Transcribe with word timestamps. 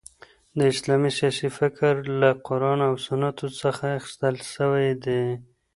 د 0.57 0.59
اسلامی 0.73 1.11
سیاسي 1.19 1.49
فکر 1.59 1.93
له 2.21 2.29
قران 2.47 2.79
او 2.89 2.93
سنتو 3.05 3.47
څخه 3.61 3.83
اخیستل 3.99 4.35
سوی 4.55 4.87
دي. 5.03 5.21